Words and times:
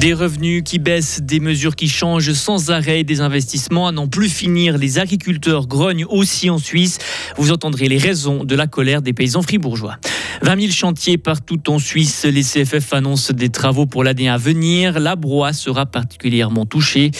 Des 0.00 0.14
revenus 0.14 0.62
qui 0.64 0.78
baissent, 0.78 1.22
des 1.22 1.40
mesures 1.40 1.74
qui 1.74 1.88
changent 1.88 2.32
sans 2.32 2.70
arrêt, 2.70 3.02
des 3.02 3.20
investissements 3.20 3.88
à 3.88 3.92
n'en 3.92 4.06
plus 4.06 4.28
finir. 4.28 4.78
Les 4.78 5.00
agriculteurs 5.00 5.66
grognent 5.66 6.04
aussi 6.04 6.50
en 6.50 6.58
Suisse. 6.58 6.98
Vous 7.36 7.50
entendrez 7.50 7.88
les 7.88 7.98
raisons 7.98 8.44
de 8.44 8.54
la 8.54 8.68
colère 8.68 9.02
des 9.02 9.12
paysans 9.12 9.42
fribourgeois. 9.42 9.96
20 10.42 10.60
000 10.60 10.72
chantiers 10.72 11.18
partout 11.18 11.68
en 11.68 11.80
Suisse. 11.80 12.24
Les 12.24 12.42
CFF 12.42 12.92
annoncent 12.92 13.32
des 13.34 13.48
travaux 13.48 13.86
pour 13.86 14.04
l'année 14.04 14.28
à 14.28 14.36
venir. 14.36 15.00
La 15.00 15.16
broie 15.16 15.52
sera 15.52 15.84
particulièrement 15.84 16.64
touchée. 16.64 17.10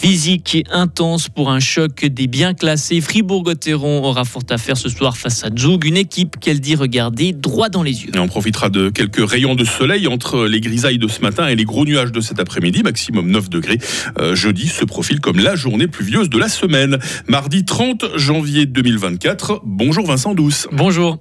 Physique 0.00 0.64
intense 0.70 1.28
pour 1.28 1.50
un 1.50 1.60
choc 1.60 2.06
des 2.06 2.26
biens 2.26 2.54
classés. 2.54 3.02
Fribourg-Gotteron 3.02 4.02
aura 4.02 4.24
fort 4.24 4.44
à 4.48 4.56
faire 4.56 4.78
ce 4.78 4.88
soir 4.88 5.18
face 5.18 5.44
à 5.44 5.50
Zug, 5.54 5.84
une 5.84 5.98
équipe 5.98 6.40
qu'elle 6.40 6.58
dit 6.58 6.74
regarder 6.74 7.34
droit 7.34 7.68
dans 7.68 7.82
les 7.82 8.04
yeux. 8.04 8.10
Et 8.14 8.18
on 8.18 8.26
profitera 8.26 8.70
de 8.70 8.88
quelques 8.88 9.28
rayons 9.28 9.54
de 9.54 9.64
soleil 9.64 10.06
entre 10.06 10.46
les 10.46 10.62
grisailles 10.62 10.96
de 10.96 11.06
ce 11.06 11.20
matin 11.20 11.48
et 11.48 11.54
les 11.54 11.66
gros 11.66 11.84
nuages 11.84 12.12
de 12.12 12.22
cet 12.22 12.40
après-midi, 12.40 12.82
maximum 12.82 13.30
9 13.30 13.50
degrés. 13.50 13.78
Euh, 14.18 14.34
jeudi 14.34 14.68
se 14.68 14.86
profile 14.86 15.20
comme 15.20 15.38
la 15.38 15.54
journée 15.54 15.86
pluvieuse 15.86 16.30
de 16.30 16.38
la 16.38 16.48
semaine. 16.48 16.98
Mardi 17.28 17.66
30 17.66 18.16
janvier 18.16 18.64
2024. 18.64 19.60
Bonjour 19.66 20.06
Vincent 20.06 20.32
Douce. 20.32 20.66
Bonjour. 20.72 21.18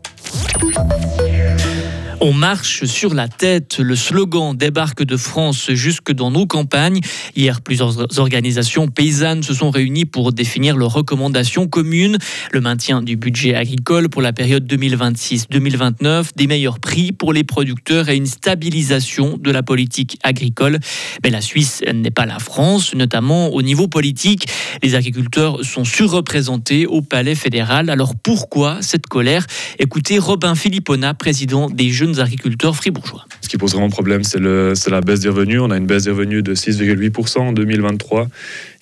On 2.21 2.33
marche 2.33 2.83
sur 2.83 3.13
la 3.13 3.29
tête. 3.29 3.79
Le 3.79 3.95
slogan 3.95 4.53
débarque 4.53 5.03
de 5.03 5.15
France 5.15 5.71
jusque 5.71 6.11
dans 6.11 6.31
nos 6.31 6.45
campagnes. 6.45 6.99
Hier, 7.33 7.61
plusieurs 7.61 8.19
organisations 8.19 8.89
paysannes 8.89 9.41
se 9.41 9.53
sont 9.53 9.69
réunies 9.69 10.03
pour 10.03 10.33
définir 10.33 10.75
leurs 10.75 10.91
recommandations 10.91 11.69
communes. 11.69 12.17
Le 12.51 12.59
maintien 12.59 13.01
du 13.01 13.15
budget 13.15 13.55
agricole 13.55 14.09
pour 14.09 14.21
la 14.21 14.33
période 14.33 14.69
2026-2029, 14.69 16.31
des 16.35 16.47
meilleurs 16.47 16.79
prix 16.79 17.13
pour 17.13 17.31
les 17.31 17.45
producteurs 17.45 18.09
et 18.09 18.17
une 18.17 18.25
stabilisation 18.25 19.37
de 19.37 19.51
la 19.51 19.63
politique 19.63 20.19
agricole. 20.21 20.79
Mais 21.23 21.29
la 21.29 21.39
Suisse 21.39 21.85
n'est 21.93 22.11
pas 22.11 22.25
la 22.25 22.39
France, 22.39 22.95
notamment 22.95 23.53
au 23.53 23.61
niveau 23.61 23.87
politique. 23.87 24.45
Les 24.83 24.95
agriculteurs 24.95 25.63
sont 25.63 25.85
surreprésentés 25.85 26.85
au 26.85 27.01
palais 27.01 27.35
fédéral. 27.35 27.89
Alors 27.89 28.13
pourquoi 28.21 28.79
cette 28.81 29.07
colère? 29.07 29.45
Écoutez 29.79 30.19
Robin 30.19 30.55
Philippona, 30.55 31.13
président 31.13 31.69
des 31.69 31.91
Jeunes 31.91 32.08
agriculteurs 32.17 32.75
fribourgeois. 32.75 33.25
Ce 33.41 33.49
qui 33.49 33.57
pose 33.57 33.73
vraiment 33.73 33.89
problème, 33.89 34.23
c'est 34.23 34.39
la 34.39 35.01
baisse 35.01 35.19
des 35.19 35.29
revenus. 35.29 35.59
On 35.61 35.71
a 35.71 35.77
une 35.77 35.85
baisse 35.85 36.03
des 36.03 36.11
revenus 36.11 36.43
de 36.43 36.55
6,8% 36.55 37.39
en 37.39 37.51
2023. 37.51 38.27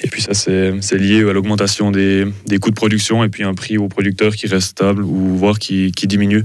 Et 0.02 0.08
puis 0.08 0.22
ça, 0.22 0.33
c'est 0.33 0.97
lié 0.97 1.28
à 1.28 1.33
l'augmentation 1.33 1.92
des, 1.92 2.25
coûts 2.61 2.70
de 2.70 2.75
production 2.75 3.23
et 3.23 3.30
puis 3.30 3.44
un 3.44 3.53
prix 3.53 3.78
aux 3.78 3.88
producteurs 3.88 4.36
qui 4.36 4.48
reste 4.48 4.70
stable 4.70 5.03
ou 5.03 5.36
voire 5.38 5.59
qui, 5.59 5.92
diminue. 5.92 6.44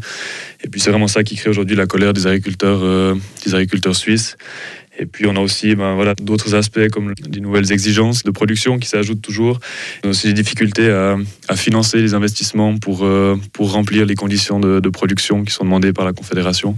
Et 0.64 0.68
puis 0.68 0.80
c'est 0.80 0.90
vraiment 0.90 1.08
ça 1.08 1.22
qui 1.22 1.36
crée 1.36 1.50
aujourd'hui 1.50 1.76
la 1.76 1.86
colère 1.86 2.12
des 2.12 2.26
agriculteurs, 2.26 2.80
euh, 2.82 3.14
des 3.44 3.54
agriculteurs 3.54 3.96
suisses. 3.96 4.36
Et 4.98 5.06
puis 5.06 5.26
on 5.26 5.36
a 5.36 5.40
aussi 5.40 5.74
ben, 5.74 5.94
voilà, 5.94 6.14
d'autres 6.14 6.54
aspects 6.54 6.88
comme 6.88 7.14
des 7.14 7.40
nouvelles 7.40 7.72
exigences 7.72 8.22
de 8.22 8.30
production 8.30 8.78
qui 8.78 8.88
s'ajoutent 8.88 9.22
toujours. 9.22 9.58
On 10.04 10.08
a 10.08 10.10
aussi 10.10 10.28
des 10.28 10.34
difficultés 10.34 10.90
à, 10.90 11.56
financer 11.56 12.00
les 12.00 12.14
investissements 12.14 12.78
pour, 12.78 13.04
euh, 13.04 13.36
pour 13.52 13.72
remplir 13.72 14.06
les 14.06 14.14
conditions 14.14 14.60
de, 14.60 14.80
production 14.90 15.44
qui 15.44 15.52
sont 15.52 15.64
demandées 15.64 15.92
par 15.92 16.04
la 16.04 16.12
Confédération. 16.12 16.76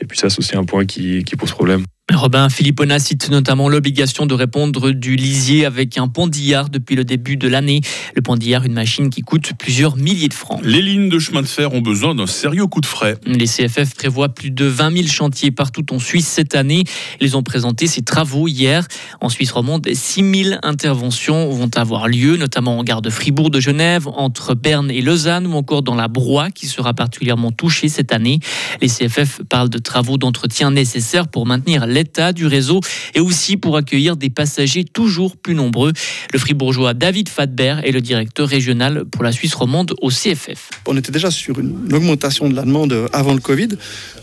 Et 0.00 0.04
puis 0.04 0.16
ça, 0.16 0.30
c'est 0.30 0.38
aussi 0.38 0.56
un 0.56 0.64
point 0.64 0.86
qui, 0.86 1.24
qui 1.24 1.34
pose 1.34 1.50
problème. 1.50 1.84
Robin 2.18 2.48
Philippona 2.48 2.98
cite 2.98 3.30
notamment 3.30 3.68
l'obligation 3.68 4.26
de 4.26 4.34
répondre 4.34 4.90
du 4.90 5.14
lisier 5.14 5.64
avec 5.64 5.96
un 5.98 6.08
pendillard 6.08 6.68
depuis 6.68 6.96
le 6.96 7.04
début 7.04 7.36
de 7.36 7.46
l'année. 7.46 7.80
Le 8.16 8.22
pendillard, 8.22 8.64
une 8.64 8.72
machine 8.72 9.08
qui 9.08 9.20
coûte 9.22 9.52
plusieurs 9.56 9.96
milliers 9.96 10.28
de 10.28 10.34
francs. 10.34 10.60
Les 10.64 10.82
lignes 10.82 11.08
de 11.08 11.18
chemin 11.20 11.42
de 11.42 11.46
fer 11.46 11.72
ont 11.72 11.80
besoin 11.80 12.16
d'un 12.16 12.26
sérieux 12.26 12.66
coup 12.66 12.80
de 12.80 12.86
frais. 12.86 13.16
Les 13.24 13.46
CFF 13.46 13.94
prévoient 13.94 14.30
plus 14.30 14.50
de 14.50 14.64
20 14.64 14.96
000 14.96 15.06
chantiers 15.06 15.52
partout 15.52 15.94
en 15.94 16.00
Suisse 16.00 16.26
cette 16.26 16.56
année. 16.56 16.82
Ils 17.20 17.36
ont 17.36 17.44
présenté 17.44 17.86
ces 17.86 18.02
travaux 18.02 18.48
hier. 18.48 18.86
En 19.20 19.28
Suisse 19.28 19.52
romande, 19.52 19.88
6 19.90 20.44
000 20.44 20.56
interventions 20.64 21.48
vont 21.50 21.70
avoir 21.76 22.08
lieu, 22.08 22.36
notamment 22.36 22.78
en 22.78 22.82
gare 22.82 23.00
de 23.00 23.10
Fribourg 23.10 23.50
de 23.50 23.60
Genève, 23.60 24.08
entre 24.08 24.54
Berne 24.54 24.90
et 24.90 25.02
Lausanne 25.02 25.46
ou 25.46 25.54
encore 25.54 25.82
dans 25.82 25.94
la 25.94 26.08
Broye 26.08 26.50
qui 26.50 26.66
sera 26.66 26.94
particulièrement 26.94 27.52
touchée 27.52 27.88
cette 27.88 28.12
année. 28.12 28.40
Les 28.82 28.88
CFF 28.88 29.42
parlent 29.48 29.70
de 29.70 29.78
travaux 29.78 30.18
d'entretien 30.18 30.72
nécessaires 30.72 31.28
pour 31.28 31.46
maintenir 31.46 31.86
l'état 31.86 32.07
du 32.34 32.46
réseau 32.46 32.80
et 33.14 33.20
aussi 33.20 33.56
pour 33.56 33.76
accueillir 33.76 34.16
des 34.16 34.30
passagers 34.30 34.84
toujours 34.84 35.36
plus 35.36 35.54
nombreux. 35.54 35.92
Le 36.32 36.38
fribourgeois 36.38 36.94
David 36.94 37.28
Fadbert 37.28 37.84
est 37.84 37.92
le 37.92 38.00
directeur 38.00 38.48
régional 38.48 39.04
pour 39.04 39.22
la 39.22 39.32
Suisse 39.32 39.54
romande 39.54 39.94
au 40.00 40.10
CFF. 40.10 40.70
On 40.86 40.96
était 40.96 41.12
déjà 41.12 41.30
sur 41.30 41.58
une 41.58 41.92
augmentation 41.92 42.48
de 42.48 42.56
la 42.56 42.62
demande 42.62 43.08
avant 43.12 43.34
le 43.34 43.40
Covid. 43.40 43.68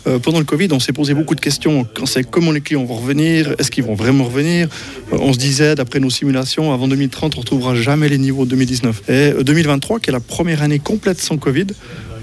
Euh, 0.08 0.20
pendant 0.20 0.40
le 0.40 0.46
Covid, 0.46 0.68
on 0.72 0.80
s'est 0.80 0.94
posé 0.94 1.14
beaucoup 1.14 1.36
de 1.36 1.42
questions. 1.42 1.88
On 2.00 2.06
sait 2.06 2.24
comment 2.24 2.52
les 2.52 2.62
clients 2.62 2.84
vont 2.84 2.96
revenir, 2.96 3.56
est-ce 3.58 3.72
qu'ils 3.72 3.84
vont 3.84 3.96
vraiment 3.96 4.26
revenir? 4.26 4.68
Euh, 5.14 5.18
On 5.20 5.34
se 5.34 5.40
disait, 5.40 5.76
d'après 5.76 6.00
nos 6.00 6.10
simulations, 6.10 6.74
avant 6.74 6.88
2030, 6.88 7.34
on 7.36 7.38
ne 7.38 7.42
retrouvera 7.42 7.76
jamais 7.76 8.10
les 8.10 8.18
niveaux 8.18 8.46
de 8.46 8.52
2019. 8.52 9.10
Et 9.10 9.44
2023, 9.44 9.98
euh, 9.98 10.00
qui 10.00 10.10
est 10.10 10.14
la 10.14 10.20
première 10.20 10.62
année 10.62 10.80
complète 10.80 11.20
sans 11.20 11.38
Covid, 11.38 11.68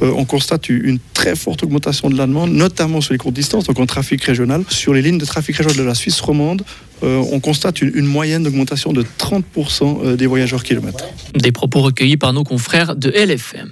euh, 0.03 0.13
on 0.17 0.25
constate 0.25 0.69
une 0.69 0.99
très 1.15 1.37
forte 1.37 1.63
augmentation 1.63 2.11
de 2.11 2.17
la 2.17 2.27
demande, 2.27 2.51
notamment 2.51 3.01
sur 3.01 3.13
les 3.13 3.19
courtes 3.19 3.35
distances, 3.35 3.65
donc 3.65 3.79
en 3.79 3.87
trafic 3.87 4.23
régional. 4.25 4.65
Sur 4.69 4.95
les 4.95 5.03
lignes 5.03 5.19
de 5.19 5.25
trafic 5.25 5.57
régional 5.57 5.79
de 5.79 5.83
la 5.83 5.95
Suisse 5.95 6.21
romande, 6.21 6.63
euh, 7.05 7.23
on 7.33 7.41
constate 7.41 7.83
une, 7.83 8.07
moyenne 8.07 8.43
d'augmentation 8.43 8.93
de 8.93 9.05
30% 9.19 10.05
euh, 10.05 10.17
des 10.17 10.27
voyageurs 10.27 10.65
kilomètres. 10.65 11.05
Des 11.35 11.53
propos 11.53 11.81
recueillis 11.81 12.17
par 12.17 12.33
nos 12.33 12.45
confrères 12.45 12.97
de 12.97 13.11
LFM. 13.11 13.71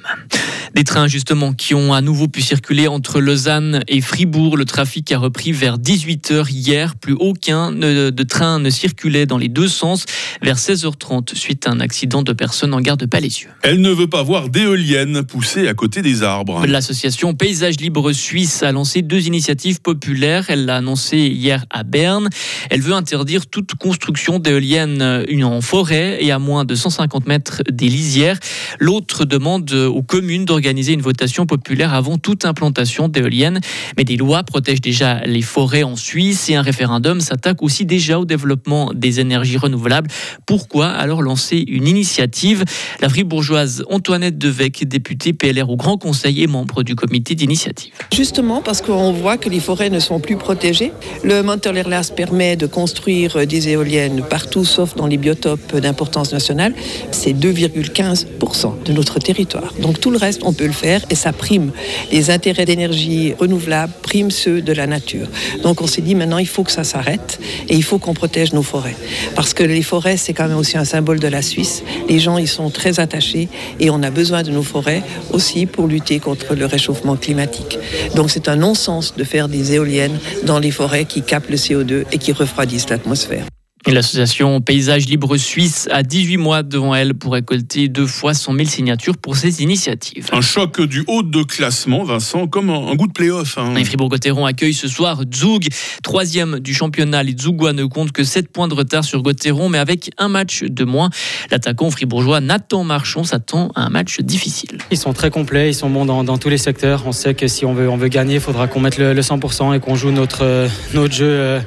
Des 0.75 0.84
trains 0.84 1.08
justement 1.08 1.53
qui 1.53 1.75
ont 1.75 1.92
à 1.92 2.00
nouveau 2.00 2.28
pu 2.28 2.42
circuler 2.42 2.86
entre 2.86 3.20
Lausanne 3.20 3.82
et 3.88 4.00
Fribourg. 4.00 4.56
Le 4.56 4.64
trafic 4.64 5.10
a 5.10 5.19
repris 5.19 5.50
vers 5.50 5.78
18h 5.78 6.48
hier. 6.48 6.94
Plus 6.94 7.16
aucun 7.19 7.72
de 7.72 8.22
train 8.22 8.60
ne 8.60 8.70
circulait 8.70 9.26
dans 9.26 9.36
les 9.36 9.48
deux 9.48 9.66
sens 9.66 10.06
vers 10.42 10.58
16h30 10.58 11.34
suite 11.34 11.66
à 11.66 11.72
un 11.72 11.81
accident 11.81 12.22
de 12.22 12.32
personnes 12.32 12.72
en 12.72 12.81
gare 12.81 12.97
de 12.97 13.06
Palaisieux. 13.06 13.48
Elle 13.62 13.81
ne 13.81 13.91
veut 13.91 14.06
pas 14.06 14.22
voir 14.22 14.48
d'éoliennes 14.48 15.25
pousser 15.25 15.66
à 15.66 15.75
côté 15.75 16.03
des 16.03 16.22
arbres. 16.22 16.64
L'association 16.66 17.34
Paysage 17.34 17.81
Libre 17.81 18.12
Suisse 18.12 18.62
a 18.62 18.70
lancé 18.70 19.02
deux 19.02 19.26
initiatives 19.26 19.81
populaires. 19.81 20.47
Elle 20.48 20.66
l'a 20.66 20.76
annoncé 20.76 21.19
hier 21.19 21.64
à 21.70 21.82
Berne. 21.82 22.28
Elle 22.70 22.81
veut 22.81 22.94
interdire 22.94 23.48
toute 23.48 23.75
construction 23.75 24.38
d'éoliennes 24.38 25.25
en 25.42 25.60
forêt 25.60 26.19
et 26.20 26.31
à 26.31 26.38
moins 26.38 26.64
de 26.64 26.76
150 26.76 27.26
mètres 27.26 27.62
des 27.69 27.88
lisières. 27.88 28.38
L'autre 28.78 29.25
demande 29.25 29.72
aux 29.72 30.02
communes 30.02 30.44
d'organiser 30.44 30.59
organiser 30.60 30.93
une 30.93 31.00
votation 31.00 31.47
populaire 31.47 31.94
avant 31.94 32.19
toute 32.19 32.44
implantation 32.44 33.09
d'éoliennes. 33.09 33.60
Mais 33.97 34.04
des 34.04 34.19
lois 34.19 34.43
protègent 34.43 34.82
déjà 34.82 35.21
les 35.25 35.41
forêts 35.41 35.84
en 35.84 35.97
Suisse 35.97 36.50
et 36.50 36.54
un 36.54 36.60
référendum 36.62 37.21
s'attaque 37.21 37.62
aussi 37.62 37.87
déjà 37.87 38.19
au 38.19 38.26
développement 38.26 38.93
des 38.94 39.20
énergies 39.20 39.56
renouvelables. 39.56 40.10
Pourquoi 40.44 40.88
alors 40.88 41.22
lancer 41.22 41.65
une 41.66 41.88
initiative? 41.88 42.65
La 43.00 43.09
fribourgeoise 43.09 43.84
Antoinette 43.88 44.37
Devec, 44.37 44.87
députée 44.87 45.32
PLR 45.32 45.70
au 45.70 45.76
Grand 45.76 45.97
Conseil 45.97 46.43
et 46.43 46.47
membre 46.47 46.82
du 46.82 46.94
comité 46.94 47.34
d'initiative. 47.34 47.94
Justement 48.12 48.60
parce 48.60 48.82
qu'on 48.82 49.12
voit 49.12 49.38
que 49.38 49.49
les 49.49 49.60
forêts 49.60 49.88
ne 49.88 49.99
sont 49.99 50.20
plus 50.20 50.37
protégées. 50.37 50.93
Le 51.25 51.43
Montelerlas 51.43 52.12
permet 52.15 52.56
de 52.56 52.66
construire 52.66 53.47
des 53.47 53.70
éoliennes 53.70 54.22
partout 54.28 54.66
sauf 54.66 54.94
dans 54.94 55.06
les 55.06 55.16
biotopes 55.16 55.76
d'importance 55.76 56.32
nationale. 56.32 56.75
C'est 57.12 57.32
2,15% 57.32 58.84
de 58.84 58.93
notre 58.93 59.19
territoire. 59.19 59.72
Donc 59.81 60.00
tout 60.00 60.10
le 60.10 60.19
reste, 60.19 60.43
on 60.44 60.50
peut 60.53 60.66
le 60.66 60.72
faire 60.72 61.00
et 61.11 61.15
ça 61.15 61.33
prime 61.33 61.72
les 62.12 62.31
intérêts 62.31 62.65
d'énergie 62.65 63.34
renouvelable, 63.38 63.93
prime 64.03 64.31
ceux 64.31 64.62
de 64.62 64.72
la 64.72 64.87
nature. 64.87 65.28
Donc 65.62 65.81
on 65.81 65.87
s'est 65.87 66.03
dit 66.03 66.15
maintenant 66.15 66.38
il 66.38 66.49
faut 66.49 66.65
que 66.65 66.72
ça 66.72 66.84
s'arrête 66.84 67.41
et 67.69 67.75
il 67.75 67.83
faut 67.83 67.99
qu'on 67.99 68.15
protège 68.15 68.53
nos 68.53 68.62
forêts. 68.62 68.97
Parce 69.34 69.55
que 69.55 69.62
les 69.62 69.83
forêts, 69.83 70.16
c'est 70.16 70.33
quand 70.33 70.49
même 70.49 70.59
aussi 70.59 70.77
un 70.78 70.84
symbole 70.84 71.21
de 71.21 71.28
la 71.28 71.43
Suisse. 71.43 71.83
Les 72.09 72.19
gens 72.19 72.38
y 72.38 72.47
sont 72.47 72.71
très 72.71 73.00
attachés 73.00 73.49
et 73.78 73.91
on 73.91 74.03
a 74.03 74.11
besoin 74.11 74.43
de 74.43 74.50
nos 74.50 74.62
forêts 74.62 75.03
aussi 75.32 75.67
pour 75.67 75.87
lutter 75.87 76.19
contre 76.19 76.55
le 76.55 76.67
réchauffement 76.67 77.17
climatique. 77.17 77.79
Donc 78.14 78.31
c'est 78.31 78.49
un 78.49 78.56
non-sens 78.56 79.14
de 79.17 79.25
faire 79.25 79.49
des 79.49 79.75
éoliennes 79.75 80.19
dans 80.44 80.58
les 80.58 80.70
forêts 80.70 81.05
qui 81.05 81.23
captent 81.23 81.50
le 81.50 81.56
CO2 81.56 82.05
et 82.12 82.19
qui 82.19 82.32
refroidissent 82.32 82.88
l'atmosphère. 82.88 83.44
L'association 83.87 84.61
Paysage 84.61 85.06
Libre 85.06 85.38
Suisse 85.38 85.88
a 85.91 86.03
18 86.03 86.37
mois 86.37 86.62
devant 86.62 86.94
elle 86.94 87.15
pour 87.15 87.32
récolter 87.32 87.88
deux 87.88 88.06
fois 88.06 88.35
100 88.35 88.55
000 88.55 88.69
signatures 88.69 89.17
pour 89.17 89.37
ces 89.37 89.62
initiatives. 89.62 90.29
Un 90.32 90.43
choc 90.43 90.82
du 90.82 91.03
haut 91.09 91.23
de 91.23 91.43
classement, 91.43 92.05
Vincent, 92.05 92.47
comme 92.47 92.69
un, 92.69 92.94
goût 92.94 93.06
de 93.06 93.12
play-off. 93.12 93.56
Hein. 93.56 93.73
Fribourg-Gotteron 93.82 94.44
accueille 94.44 94.75
ce 94.75 94.87
soir 94.87 95.23
Zug, 95.35 95.67
troisième 96.03 96.61
du 96.61 96.75
championnat. 96.75 97.23
Les 97.23 97.35
Zugois 97.37 97.73
ne 97.73 97.87
comptent 97.87 98.12
que 98.12 98.23
7 98.23 98.53
points 98.53 98.69
de 98.69 98.75
retard 98.75 99.03
sur 99.03 99.23
Gotteron, 99.23 99.71
mais 99.71 99.79
avec 99.79 100.11
un 100.19 100.29
match 100.29 100.62
de 100.62 100.85
moins. 100.85 101.09
L'attaquant 101.50 101.91
fribourgeois 101.91 102.41
Nathan 102.41 102.85
Marchon 102.85 103.25
s'attend 103.25 103.73
à 103.75 103.87
un 103.87 103.88
match 103.88 104.21
difficile. 104.21 104.77
Ils 104.91 104.99
sont 104.99 105.15
très 105.15 105.31
complets, 105.31 105.71
ils 105.71 105.75
sont 105.75 105.88
bons 105.88 106.05
dans, 106.05 106.38
tous 106.38 106.50
les 106.50 106.59
secteurs. 106.59 107.05
On 107.06 107.12
sait 107.12 107.32
que 107.32 107.49
si 107.49 107.65
on 107.65 107.73
veut, 107.73 107.88
on 107.88 107.97
veut 107.97 108.09
gagner, 108.09 108.35
il 108.35 108.41
faudra 108.41 108.69
qu'on 108.69 108.81
mette 108.81 108.99
le, 108.99 109.15
100% 109.15 109.75
et 109.75 109.81
qu'on 109.81 109.94
joue 109.94 110.11
notre, 110.11 110.44
euh, 110.44 110.69
notre 110.93 111.15
jeu. 111.15 111.27
Euh, 111.27 111.61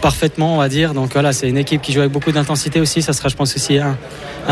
parfaitement, 0.00 0.54
on 0.54 0.58
va 0.58 0.68
dire. 0.68 0.94
Donc 0.94 1.12
voilà, 1.12 1.32
c'est 1.32 1.48
une 1.48 1.58
équipe 1.58 1.82
qui 1.82 1.92
joue 1.92 2.00
avec 2.00 2.12
beaucoup 2.12 2.32
d'intensité 2.32 2.80
aussi. 2.80 3.02
Ça 3.02 3.12
sera, 3.12 3.28
je 3.28 3.36
pense, 3.36 3.54
aussi 3.54 3.78
un, 3.78 3.96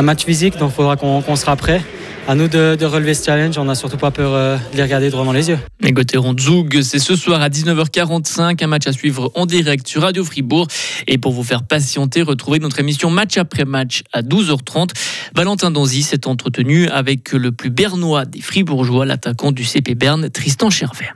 match 0.03 0.25
physique. 0.25 0.57
Donc 0.59 0.71
il 0.73 0.75
faudra 0.77 0.97
qu'on 0.97 1.37
sera 1.37 1.57
prêt. 1.57 1.83
à 2.29 2.35
nous 2.35 2.49
de, 2.49 2.85
relever 2.85 3.15
ce 3.15 3.25
challenge. 3.25 3.57
On 3.59 3.65
n'a 3.65 3.75
surtout 3.75 3.97
pas 3.97 4.11
peur 4.11 4.33
de 4.73 4.77
les 4.77 4.83
regarder 4.83 5.11
droit 5.11 5.25
dans 5.25 5.33
les 5.33 5.49
yeux. 5.49 5.59
Les 5.81 5.93
Gauthieron 5.93 6.35
Zoug, 6.39 6.83
c'est 6.83 6.99
ce 6.99 7.17
soir 7.17 7.41
à 7.41 7.49
19h45, 7.49 8.63
un 8.63 8.67
match 8.67 8.87
à 8.87 8.93
suivre 8.93 9.33
en 9.35 9.47
direct 9.47 9.89
sur 9.89 10.03
Radio 10.03 10.25
Fribourg. 10.25 10.69
Et 11.07 11.19
pour 11.19 11.33
vous 11.33 11.43
faire 11.43 11.63
patienter, 11.63 12.23
retrouvez 12.23 12.59
notre 12.59 12.79
émission 12.81 13.11
match 13.11 13.39
après 13.39 13.65
match 13.65 14.03
à 14.13 14.23
12h30. 14.23 14.91
Valentin 15.35 15.71
Donzy 15.71 16.03
s'est 16.03 16.27
entretenu 16.27 16.89
avec 16.89 17.33
le 17.33 17.53
plus 17.53 17.71
bernois 17.71 18.27
des 18.27 18.41
Fribourgeois, 18.41 19.07
l'attaquant 19.07 19.51
du 19.51 19.65
CP 19.65 19.95
Berne, 19.95 20.29
Tristan 20.29 20.69
Chervet. 20.69 21.09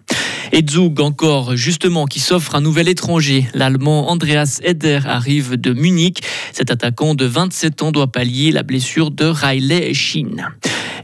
Et 0.54 0.62
Zug 0.68 1.00
encore, 1.00 1.56
justement, 1.56 2.04
qui 2.04 2.20
s'offre 2.20 2.54
un 2.54 2.60
nouvel 2.60 2.86
étranger. 2.86 3.46
L'Allemand 3.54 4.10
Andreas 4.10 4.60
Eder 4.62 5.00
arrive 5.06 5.56
de 5.56 5.72
Munich. 5.72 6.22
Cet 6.52 6.70
attaquant 6.70 7.14
de 7.14 7.24
27 7.24 7.80
ans 7.80 7.90
doit 7.90 8.12
pallier 8.12 8.52
la 8.52 8.62
blessure 8.62 9.10
de 9.10 9.24
Riley 9.24 9.94
Shin. 9.94 10.52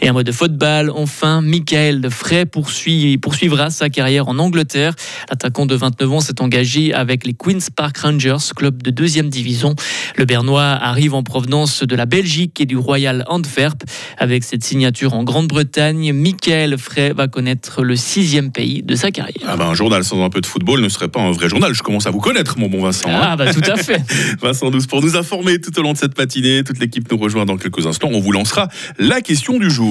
Et 0.01 0.11
en 0.11 0.13
mode 0.13 0.31
football, 0.31 0.93
enfin, 0.95 1.41
Michael 1.43 2.09
Frey 2.11 2.47
poursuit, 2.47 3.19
poursuivra 3.19 3.71
sa 3.71 3.89
carrière 3.89 4.29
en 4.29 4.39
Angleterre. 4.39 4.95
L'attaquant 5.29 5.67
de 5.67 5.75
29 5.75 6.13
ans 6.13 6.21
s'est 6.21 6.41
engagé 6.41 6.95
avec 6.95 7.27
les 7.27 7.35
Queen's 7.35 7.69
Park 7.71 7.99
Rangers, 7.99 8.37
club 8.55 8.83
de 8.83 8.91
deuxième 8.91 9.29
division. 9.29 9.75
Le 10.17 10.25
Bernois 10.25 10.63
arrive 10.63 11.15
en 11.15 11.25
provenance 11.25 11.83
de 11.83 11.97
la 11.97 12.07
Belgique 12.07 12.61
et 12.61 12.67
du 12.67 12.77
Royal 12.77 13.25
Antwerp. 13.27 13.83
Avec 14.19 14.45
cette 14.45 14.63
signature 14.63 15.15
en 15.15 15.25
Grande-Bretagne, 15.25 16.13
Michael 16.13 16.79
Frey 16.79 17.13
va 17.13 17.27
connaître 17.27 17.83
le 17.83 17.97
sixième 17.97 18.53
pays 18.53 18.85
de 18.85 18.95
sa 18.95 19.11
carrière. 19.11 19.49
Ah 19.49 19.57
ben, 19.57 19.67
un 19.67 19.75
journal 19.75 20.05
sans 20.05 20.23
un 20.25 20.31
peu 20.31 20.41
de 20.41 20.47
football 20.47 20.81
ne 20.81 20.89
serait 20.89 21.09
pas 21.09 21.21
un 21.21 21.33
vrai 21.33 21.49
journal. 21.49 21.75
Je 21.75 21.83
commence 21.83 22.07
à 22.07 22.11
vous 22.11 22.21
connaître, 22.21 22.57
mon 22.57 22.69
bon 22.69 22.83
Vincent. 22.83 23.09
Hein. 23.11 23.21
Ah 23.21 23.37
bah 23.37 23.53
tout 23.53 23.69
à 23.69 23.77
fait. 23.77 24.01
Vincent 24.41 24.71
Douce, 24.71 24.87
pour 24.87 25.03
nous 25.03 25.17
informer 25.17 25.61
tout 25.61 25.77
au 25.79 25.83
long 25.83 25.93
de 25.93 25.99
cette 25.99 26.17
matinée, 26.17 26.63
toute 26.63 26.79
l'équipe 26.79 27.11
nous 27.11 27.19
rejoint 27.19 27.47
dans 27.47 27.57
quelques 27.57 27.85
instants. 27.87 28.11
On 28.13 28.21
vous 28.21 28.33
lancera 28.33 28.69
la 28.99 29.21
question 29.21 29.59
du 29.59 29.71
jour. 29.71 29.88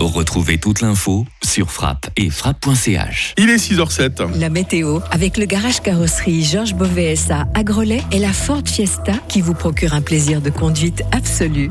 Retrouvez 0.00 0.58
toute 0.58 0.80
l'info 0.80 1.26
sur 1.44 1.70
frappe 1.70 2.06
et 2.16 2.30
frappe.ch. 2.30 3.34
Il 3.36 3.50
est 3.50 3.56
6h07. 3.56 4.38
La 4.38 4.48
météo 4.48 5.00
avec 5.10 5.36
le 5.36 5.44
garage 5.44 5.80
carrosserie 5.80 6.42
Georges 6.42 6.74
Beauvais 6.74 7.14
à 7.30 7.64
Grelais 7.64 8.02
et 8.12 8.18
la 8.18 8.32
Ford 8.32 8.62
Fiesta 8.64 9.12
qui 9.28 9.42
vous 9.42 9.54
procure 9.54 9.92
un 9.92 10.00
plaisir 10.00 10.40
de 10.40 10.50
conduite 10.50 11.02
absolu. 11.12 11.70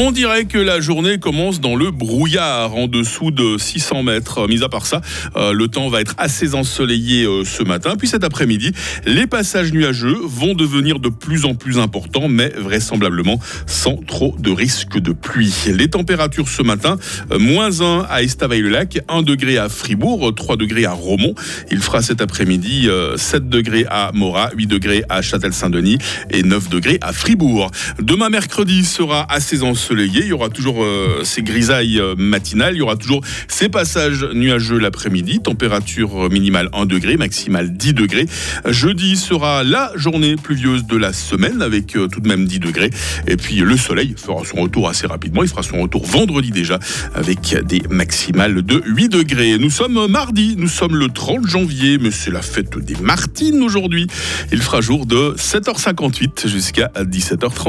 On 0.00 0.12
dirait 0.12 0.44
que 0.44 0.58
la 0.58 0.80
journée 0.80 1.18
commence 1.18 1.60
dans 1.60 1.74
le 1.74 1.90
brouillard, 1.90 2.74
en 2.76 2.86
dessous 2.86 3.30
de 3.30 3.58
600 3.58 4.04
mètres. 4.04 4.46
Mis 4.48 4.62
à 4.62 4.68
part 4.68 4.86
ça, 4.86 5.00
euh, 5.36 5.52
le 5.52 5.66
temps 5.68 5.88
va 5.88 6.00
être 6.00 6.14
assez 6.18 6.54
ensoleillé 6.54 7.24
euh, 7.24 7.44
ce 7.44 7.64
matin. 7.64 7.94
Puis 7.98 8.06
cet 8.06 8.22
après-midi, 8.22 8.72
les 9.06 9.26
passages 9.26 9.72
nuageux 9.72 10.16
vont 10.22 10.54
devenir 10.54 11.00
de 11.00 11.08
plus 11.08 11.44
en 11.44 11.54
plus 11.54 11.78
importants, 11.78 12.28
mais 12.28 12.50
vraisemblablement 12.50 13.40
sans 13.66 13.96
trop 13.96 14.36
de 14.38 14.52
risque 14.52 14.98
de 14.98 15.12
pluie. 15.12 15.52
Les 15.66 15.88
températures 15.88 16.48
ce 16.48 16.62
matin, 16.62 16.96
euh, 17.32 17.38
moins 17.40 17.80
1 17.80 18.06
à 18.08 18.22
Estavayer-le-Lac, 18.22 19.00
1 19.08 19.22
degré 19.22 19.58
à 19.58 19.68
Fribourg, 19.68 20.32
3 20.34 20.56
degrés 20.56 20.84
à 20.84 20.92
Romont. 20.92 21.34
Il 21.72 21.80
fera 21.80 22.02
cet 22.02 22.20
après-midi 22.20 22.88
7 23.16 23.48
degrés 23.48 23.84
à 23.90 24.12
Morat, 24.14 24.50
8 24.56 24.66
degrés 24.66 25.04
à 25.08 25.22
Châtel-Saint-Denis 25.22 25.98
et 26.30 26.42
9 26.42 26.68
degrés 26.68 26.98
à 27.00 27.12
Fribourg. 27.12 27.70
Demain 28.00 28.28
mercredi 28.28 28.84
sera 28.84 29.26
assez 29.28 29.62
ensoleillé 29.62 29.67
il 29.74 30.26
y 30.26 30.32
aura 30.32 30.48
toujours 30.48 30.82
euh, 30.82 31.22
ces 31.24 31.42
grisailles 31.42 32.00
euh, 32.00 32.14
matinales, 32.16 32.74
il 32.74 32.78
y 32.78 32.82
aura 32.82 32.96
toujours 32.96 33.20
ces 33.48 33.68
passages 33.68 34.24
nuageux 34.32 34.78
l'après-midi, 34.78 35.40
température 35.40 36.30
minimale 36.30 36.70
1 36.72 36.86
degré, 36.86 37.16
maximale 37.16 37.76
10 37.76 37.94
degrés. 37.94 38.26
Jeudi 38.66 39.16
sera 39.16 39.64
la 39.64 39.92
journée 39.94 40.36
pluvieuse 40.36 40.86
de 40.86 40.96
la 40.96 41.12
semaine 41.12 41.60
avec 41.60 41.96
euh, 41.96 42.08
tout 42.08 42.20
de 42.20 42.28
même 42.28 42.46
10 42.46 42.60
degrés. 42.60 42.90
Et 43.26 43.36
puis 43.36 43.56
le 43.56 43.76
soleil 43.76 44.14
fera 44.16 44.44
son 44.44 44.62
retour 44.62 44.88
assez 44.88 45.06
rapidement. 45.06 45.42
Il 45.42 45.48
fera 45.48 45.62
son 45.62 45.82
retour 45.82 46.06
vendredi 46.06 46.50
déjà 46.50 46.78
avec 47.14 47.56
des 47.66 47.82
maximales 47.90 48.62
de 48.62 48.82
8 48.86 49.08
degrés. 49.08 49.58
Nous 49.58 49.70
sommes 49.70 50.06
mardi, 50.06 50.54
nous 50.56 50.68
sommes 50.68 50.96
le 50.96 51.08
30 51.08 51.46
janvier, 51.46 51.98
mais 51.98 52.10
c'est 52.10 52.30
la 52.30 52.42
fête 52.42 52.78
des 52.78 52.96
Martines 53.02 53.62
aujourd'hui. 53.62 54.06
Il 54.52 54.62
fera 54.62 54.80
jour 54.80 55.06
de 55.06 55.34
7h58 55.36 56.48
jusqu'à 56.48 56.90
17h30. 56.96 57.66